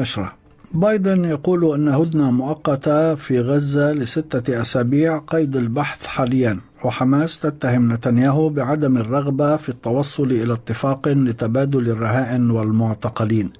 [0.00, 0.32] النشرة
[0.74, 8.48] بايدن يقول أن هدنة مؤقتة في غزة لستة أسابيع قيد البحث حاليا وحماس تتهم نتنياهو
[8.48, 13.50] بعدم الرغبة في التوصل إلى اتفاق لتبادل الرهائن والمعتقلين.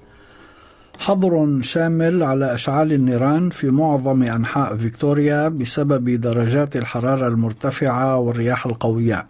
[0.99, 9.27] حظر شامل على أشعال النيران في معظم أنحاء فيكتوريا بسبب درجات الحرارة المرتفعة والرياح القوية.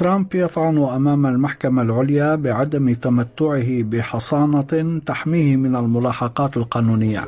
[0.00, 7.24] ترامب يطعن أمام المحكمة العليا بعدم تمتعه بحصانة تحميه من الملاحقات القانونية.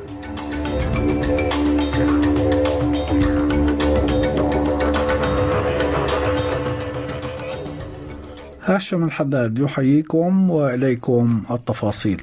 [8.63, 12.21] هاشم الحداد يحييكم وإليكم التفاصيل.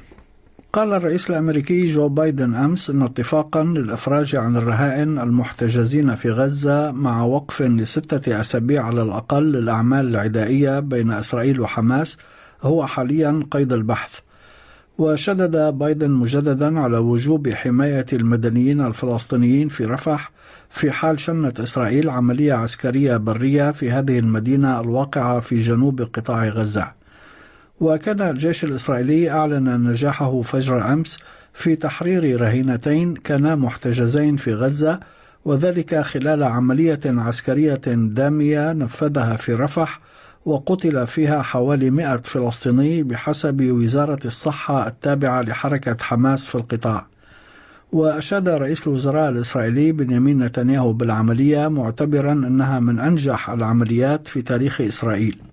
[0.73, 7.23] قال الرئيس الأمريكي جو بايدن أمس إن اتفاقا للإفراج عن الرهائن المحتجزين في غزة مع
[7.23, 12.17] وقف لستة أسابيع على الأقل للأعمال العدائية بين إسرائيل وحماس
[12.61, 14.19] هو حاليا قيد البحث.
[14.97, 20.31] وشدد بايدن مجددا على وجوب حماية المدنيين الفلسطينيين في رفح
[20.69, 27.00] في حال شنت إسرائيل عملية عسكرية برية في هذه المدينة الواقعة في جنوب قطاع غزة.
[27.81, 31.17] وكان الجيش الإسرائيلي أعلن نجاحه فجر أمس
[31.53, 34.99] في تحرير رهينتين كانا محتجزين في غزة
[35.45, 39.99] وذلك خلال عملية عسكرية دامية نفذها في رفح
[40.45, 47.07] وقتل فيها حوالي 100 فلسطيني بحسب وزارة الصحة التابعة لحركة حماس في القطاع.
[47.91, 55.50] وأشاد رئيس الوزراء الإسرائيلي بنيامين نتنياهو بالعملية معتبرا أنها من أنجح العمليات في تاريخ إسرائيل.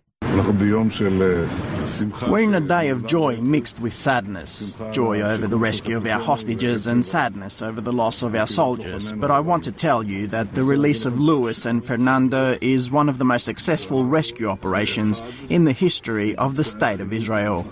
[2.27, 4.79] We're in a day of joy mixed with sadness.
[4.91, 9.11] Joy over the rescue of our hostages and sadness over the loss of our soldiers.
[9.11, 13.09] But I want to tell you that the release of Luis and Fernando is one
[13.09, 17.65] of the most successful rescue operations in the history of the State of Israel.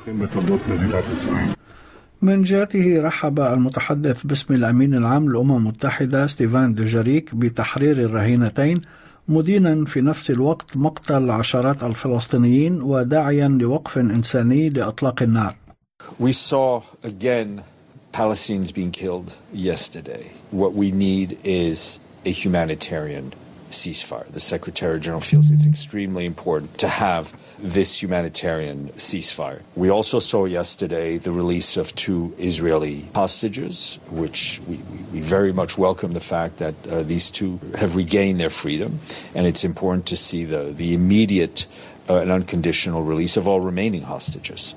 [2.21, 8.81] من جهته رحب المتحدث باسم الأمين العام للأمم المتحدة ستيفان دوجاريك بتحرير الرهينتين
[9.28, 15.56] مدينا في نفس الوقت مقتل عشرات الفلسطينيين وداعيا لوقف إنساني لإطلاق النار.
[16.20, 17.64] We saw again
[18.12, 20.30] Palestinians being killed yesterday.
[20.50, 23.32] What we need is a humanitarian
[23.70, 24.26] ceasefire.
[24.32, 29.62] The Secretary General feels it's extremely important to have this humanitarian ceasefire.
[29.74, 34.76] We also saw yesterday the release of two Israeli hostages, which we,
[35.12, 39.00] we very much welcome the fact that uh, these two have regained their freedom.
[39.34, 41.66] And it's important to see the, the immediate
[42.08, 44.74] uh, and unconditional release of all remaining hostages.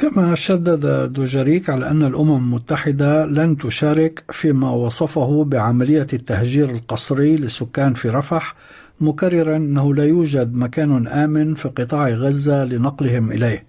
[0.00, 7.94] كما شدد دوجاريك على أن الأمم المتحدة لن تشارك فيما وصفه بعملية التهجير القسري لسكان
[7.94, 8.54] في رفح
[9.00, 13.64] مكررا أنه لا يوجد مكان آمن في قطاع غزة لنقلهم إليه.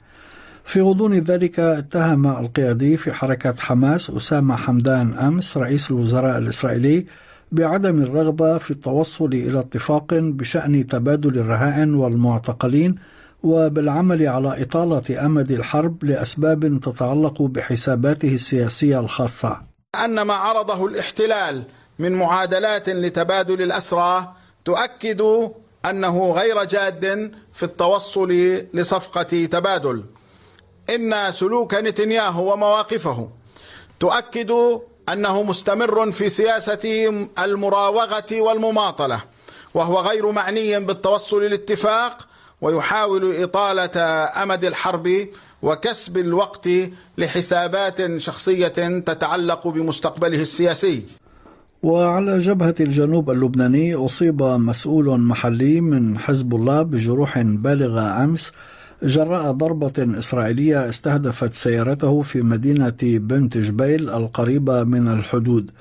[0.64, 7.06] في غضون ذلك اتهم القيادي في حركة حماس أسامة حمدان أمس رئيس الوزراء الإسرائيلي
[7.52, 12.96] بعدم الرغبة في التوصل إلى اتفاق بشأن تبادل الرهائن والمعتقلين
[13.44, 19.57] وبالعمل على إطالة أمد الحرب لأسباب تتعلق بحساباته السياسية الخاصة.
[20.03, 21.63] أن ما عرضه الاحتلال
[22.00, 24.34] من معادلات لتبادل الأسرى
[24.66, 25.50] تؤكد
[25.85, 28.31] أنه غير جاد في التوصل
[28.74, 30.03] لصفقة تبادل.
[30.96, 33.30] إن سلوك نتنياهو ومواقفه
[34.00, 34.51] تؤكد
[35.13, 37.09] أنه مستمر في سياسة
[37.40, 39.19] المراوغة والمماطلة
[39.74, 42.28] وهو غير معني بالتوصل لاتفاق
[42.61, 43.97] ويحاول إطالة
[44.44, 45.07] أمد الحرب
[45.61, 46.69] وكسب الوقت
[47.17, 48.67] لحسابات شخصية
[48.99, 51.03] تتعلق بمستقبله السياسي
[51.83, 58.51] وعلى جبهة الجنوب اللبناني أصيب مسؤول محلي من حزب الله بجروح بالغة أمس
[59.03, 65.71] جراء ضربة إسرائيلية استهدفت سيارته في مدينة بنت جبيل القريبة من الحدود.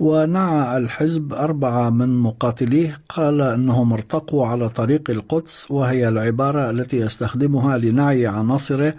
[0.00, 7.78] ونعى الحزب أربعة من مقاتليه قال أنهم ارتقوا على طريق القدس وهي العبارة التي يستخدمها
[7.78, 8.94] لنعي عناصره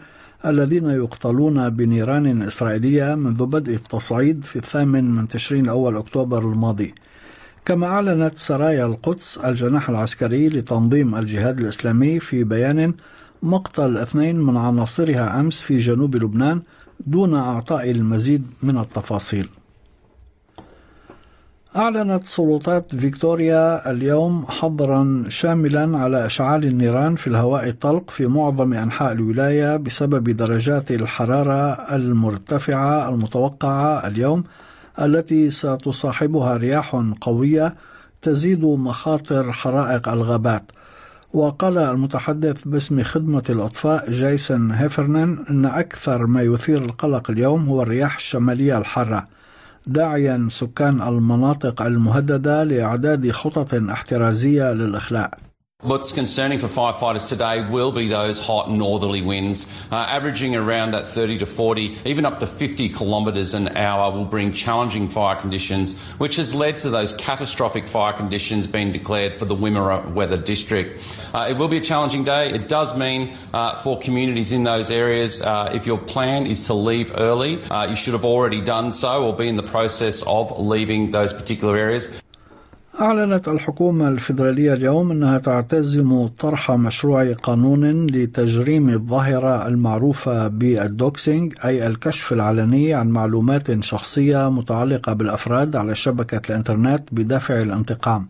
[0.46, 6.94] الذين يقتلون بنيران إسرائيلية منذ بدء التصعيد في الثامن من تشرين الأول أكتوبر الماضي.
[7.66, 12.94] كما أعلنت سرايا القدس الجناح العسكري لتنظيم الجهاد الإسلامي في بيان
[13.44, 16.62] مقتل اثنين من عناصرها أمس في جنوب لبنان
[17.08, 19.50] دون أعطاء المزيد من التفاصيل.
[21.76, 29.12] أعلنت سلطات فيكتوريا اليوم حظرا شاملا على إشعال النيران في الهواء الطلق في معظم أنحاء
[29.12, 34.44] الولاية بسبب درجات الحرارة المرتفعة المتوقعة اليوم
[35.02, 37.76] التي ستصاحبها رياح قوية
[38.22, 40.72] تزيد مخاطر حرائق الغابات.
[41.34, 48.16] وقال المتحدث باسم خدمة الأطفاء جايسون هيفرنان أن أكثر ما يثير القلق اليوم هو الرياح
[48.16, 49.26] الشمالية الحارة.
[49.88, 55.38] داعيا سكان المناطق المهددة لإعداد خطط احترازية للإخلاء.
[55.86, 61.06] What's concerning for firefighters today will be those hot northerly winds, uh, averaging around that
[61.06, 65.96] 30 to 40, even up to 50 kilometres an hour, will bring challenging fire conditions,
[66.14, 71.04] which has led to those catastrophic fire conditions being declared for the Wimmera Weather District.
[71.36, 72.50] Uh, it will be a challenging day.
[72.50, 76.74] It does mean uh, for communities in those areas, uh, if your plan is to
[76.74, 80.58] leave early, uh, you should have already done so or be in the process of
[80.58, 82.24] leaving those particular areas.
[83.02, 92.34] أعلنت الحكومة الفيدرالية اليوم أنها تعتزم طرح مشروع قانون لتجريم الظاهرة المعروفة بالدوكسينج أي الكشف
[92.34, 98.28] العلني عن معلومات شخصية متعلقة بالأفراد على شبكة الإنترنت بدافع الانتقام.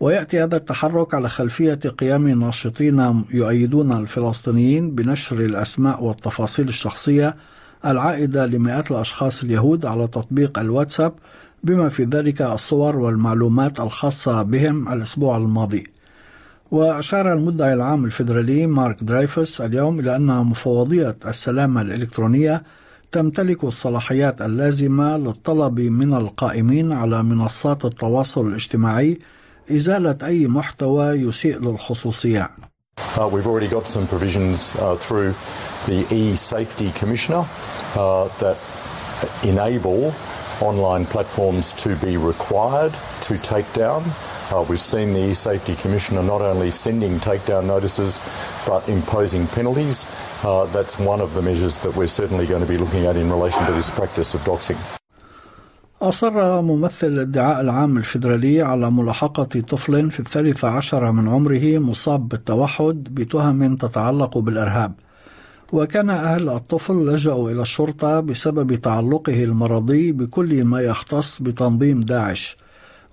[0.00, 7.36] ويأتي هذا التحرك على خلفية قيام ناشطين يؤيدون الفلسطينيين بنشر الأسماء والتفاصيل الشخصية
[7.84, 11.12] العائدة لمئات الأشخاص اليهود على تطبيق الواتساب
[11.62, 15.84] بما في ذلك الصور والمعلومات الخاصة بهم الأسبوع الماضي
[16.70, 22.62] وأشار المدعي العام الفيدرالي مارك درايفوس اليوم إلى أن مفوضية السلامة الإلكترونية
[23.12, 29.18] تمتلك الصلاحيات اللازمة للطلب من القائمين على منصات التواصل الاجتماعي
[29.70, 32.50] إزالة أي محتوى يسيء للخصوصية.
[33.16, 35.34] Uh, we've already got some provisions uh, through
[35.86, 37.44] the e-safety commissioner
[37.96, 38.56] uh, that
[39.44, 40.12] enable
[40.61, 44.03] online platforms to be required to take down.
[44.51, 48.21] Uh, we've seen the e-safety commissioner not only sending takedown notices
[48.65, 50.05] but imposing penalties.
[50.43, 53.29] Uh, that's one of the measures that we're certainly going to be looking at in
[53.29, 54.77] relation to this practice of doxing.
[56.01, 63.03] أصر ممثل الادعاء العام الفيدرالي على ملاحقة طفل في الثالث عشر من عمره مصاب بالتوحد
[63.11, 64.93] بتهم تتعلق بالإرهاب
[65.72, 72.56] وكان أهل الطفل لجأوا إلى الشرطة بسبب تعلقه المرضي بكل ما يختص بتنظيم داعش.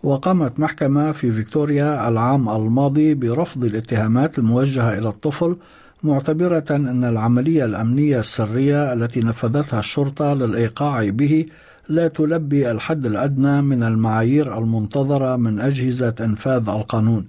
[0.04, 5.56] وقامت محكمة في فيكتوريا العام الماضي برفض الاتهامات الموجهة إلى الطفل
[6.04, 11.46] معتبرة أن العملية الأمنية السرية التي نفذتها الشرطة للإيقاع به
[11.90, 17.26] لا تلبي الحد الأدنى من المعايير المنتظرة من أجهزة إنفاذ القانون.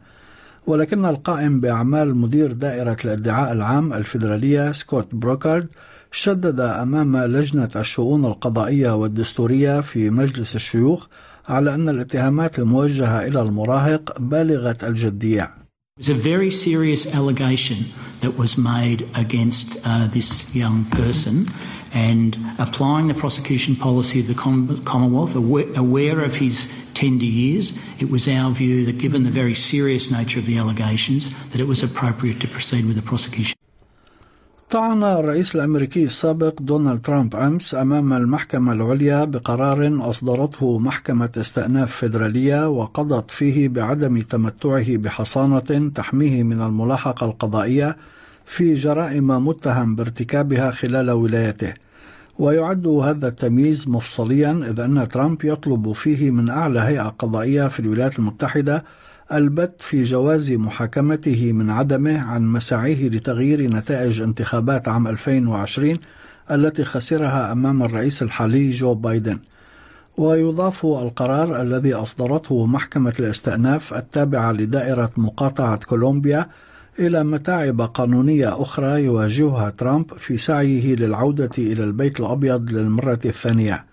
[0.71, 5.69] ولكن القائم بأعمال مدير دائرة الادعاء العام الفيدرالية سكوت بروكارد
[6.13, 11.07] شدد أمام لجنة الشؤون القضائية والدستورية في مجلس الشيوخ
[11.49, 15.55] على أن الاتهامات الموجهة إلى المراهق بالغة الجدية.
[15.99, 17.79] It was a very serious allegation
[18.21, 21.47] that was made against uh, this young person
[21.93, 24.39] and applying the prosecution policy of the
[24.93, 26.57] Commonwealth, aware of his
[27.01, 27.67] tender years,
[28.03, 31.69] it was our view that given the very serious nature of the allegations, that it
[31.73, 33.57] was appropriate to proceed with the prosecution.
[34.71, 42.69] طعن الرئيس الأمريكي السابق دونالد ترامب أمس أمام المحكمة العليا بقرار أصدرته محكمة استئناف فيدرالية
[42.69, 47.97] وقضت فيه بعدم تمتعه بحصانة تحميه من الملاحقة القضائية
[48.45, 51.75] في جرائم متهم بارتكابها خلال ولايته
[52.41, 58.19] ويعد هذا التمييز مفصليا إذ أن ترامب يطلب فيه من أعلى هيئة قضائية في الولايات
[58.19, 58.85] المتحدة
[59.33, 65.99] البت في جواز محاكمته من عدمه عن مساعيه لتغيير نتائج انتخابات عام 2020
[66.51, 69.39] التي خسرها أمام الرئيس الحالي جو بايدن.
[70.17, 76.47] ويضاف القرار الذي أصدرته محكمة الاستئناف التابعة لدائرة مقاطعة كولومبيا
[76.99, 83.85] إلى متاعب قانونية أخرى يواجهها ترامب في سعيه للعودة إلى البيت الأبيض للمرة الثانية.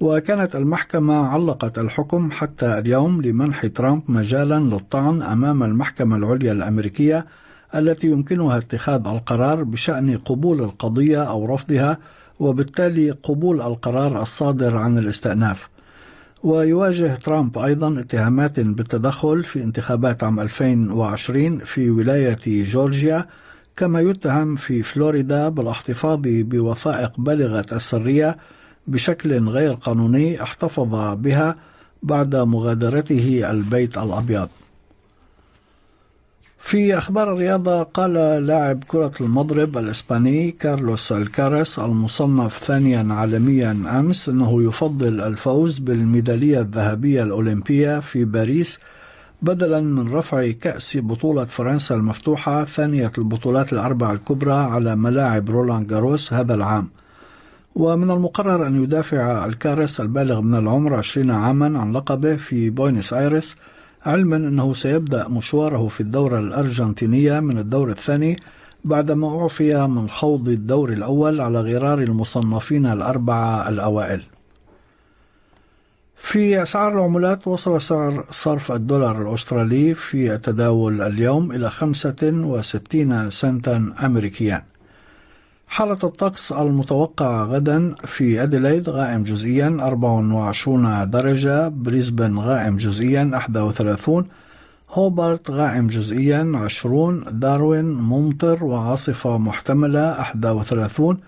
[0.00, 7.26] وكانت المحكمة علقت الحكم حتى اليوم لمنح ترامب مجالا للطعن أمام المحكمة العليا الأمريكية
[7.74, 11.98] التي يمكنها اتخاذ القرار بشأن قبول القضية أو رفضها
[12.40, 15.73] وبالتالي قبول القرار الصادر عن الاستئناف.
[16.44, 23.26] ويواجه ترامب أيضا اتهامات بالتدخل في انتخابات عام 2020 في ولاية جورجيا
[23.76, 28.36] كما يتهم في فلوريدا بالاحتفاظ بوثائق بالغة السرية
[28.86, 31.56] بشكل غير قانوني احتفظ بها
[32.02, 34.48] بعد مغادرته البيت الأبيض.
[36.64, 38.12] في أخبار الرياضة قال
[38.46, 47.22] لاعب كرة المضرب الإسباني كارلوس الكارس المصنف ثانيا عالميا أمس أنه يفضل الفوز بالميدالية الذهبية
[47.22, 48.78] الأولمبية في باريس
[49.42, 56.32] بدلا من رفع كأس بطولة فرنسا المفتوحة ثانية البطولات الأربع الكبرى على ملاعب رولان جاروس
[56.32, 56.88] هذا العام.
[57.74, 63.56] ومن المقرر أن يدافع الكارس البالغ من العمر 20 عاما عن لقبه في بوينس آيرس
[64.06, 68.36] علما أنه سيبدأ مشواره في الدورة الأرجنتينية من الدور الثاني
[68.84, 74.22] بعدما أعفي من خوض الدور الأول على غرار المصنفين الأربعة الأوائل.
[76.16, 84.73] في أسعار العملات وصل سعر صرف الدولار الأسترالي في التداول اليوم إلى 65 سنتا أمريكيا.
[85.74, 94.26] حالة الطقس المتوقعة غدا في أديلايد غائم جزئيا 24 درجة بريسبن غائم جزئيا 31
[94.90, 101.18] هوبارت غائم جزئيا 20 داروين ممطر وعاصفة محتملة 31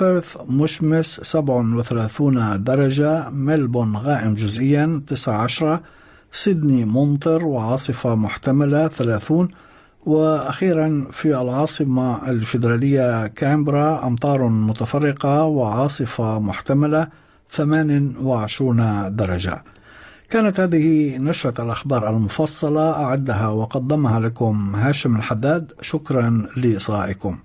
[0.00, 5.80] بيرث مشمس 37 درجة ملبون غائم جزئيا 19
[6.32, 9.48] سيدني ممطر وعاصفة محتملة 30
[10.06, 17.08] وأخيرا في العاصمة الفيدرالية كامبرا أمطار متفرقة وعاصفة محتملة
[17.50, 19.62] 28 درجة.
[20.30, 25.72] كانت هذه نشرة الأخبار المفصلة أعدها وقدمها لكم هاشم الحداد.
[25.80, 27.38] شكرا لإصغائكم.